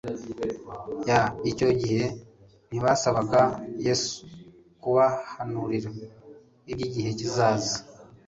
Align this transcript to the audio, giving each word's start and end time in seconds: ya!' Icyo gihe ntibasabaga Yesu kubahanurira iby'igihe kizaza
ya!' 1.07 1.21
Icyo 1.51 1.69
gihe 1.81 2.03
ntibasabaga 2.67 3.41
Yesu 3.85 4.15
kubahanurira 4.81 5.89
iby'igihe 6.71 7.09
kizaza 7.19 7.77